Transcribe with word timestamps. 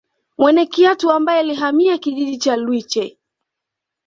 Mwene 0.37 0.63
Kiatu 0.65 1.11
ambaye 1.11 1.39
alihamia 1.39 1.97
kijiji 1.97 2.37
cha 2.37 2.55
Lwiche 2.55 3.19